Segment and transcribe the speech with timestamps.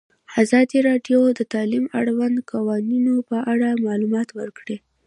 [0.43, 4.77] ازادي راډیو د تعلیم د اړونده قوانینو په اړه معلومات ورکړي.